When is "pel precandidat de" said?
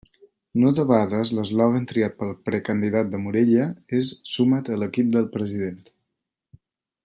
2.23-3.21